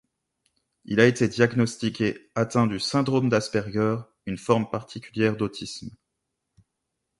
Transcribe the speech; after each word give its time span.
Il 0.85 0.99
a 0.99 1.05
été 1.05 1.27
diagnostiqué 1.27 2.31
atteint 2.33 2.65
du 2.65 2.79
syndrome 2.79 3.29
d'Asperger, 3.29 3.99
une 4.25 4.39
forme 4.39 4.67
particulière 4.67 5.37
d'autisme. 5.37 5.91